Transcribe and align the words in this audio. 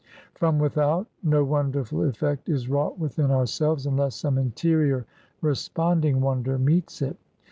From 0.33 0.57
without, 0.57 1.05
no 1.21 1.43
wonderful 1.43 2.05
effect 2.09 2.49
is 2.49 2.67
wrought 2.67 2.97
within 2.97 3.29
ourselves, 3.29 3.85
unless 3.85 4.15
some 4.15 4.39
interior, 4.39 5.05
responding 5.43 6.21
wonder 6.21 6.57
meets 6.57 7.03
it. 7.03 7.17